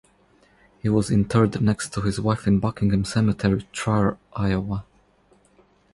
[0.79, 4.83] He was interred next to his wife in Buckingham Cemetery, Traer, Iowa.